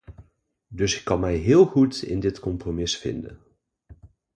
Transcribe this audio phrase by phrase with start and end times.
[0.67, 3.39] Dus ik kan mij heel goed in dit compromis vinden.